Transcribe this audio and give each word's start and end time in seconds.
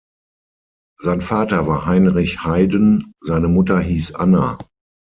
Sein 0.99 1.21
Vater 1.21 1.67
war 1.67 1.85
Heinrich 1.85 2.43
Haiden, 2.43 3.13
seine 3.23 3.47
Mutter 3.49 3.79
hieß 3.79 4.15
Anna. 4.15 4.57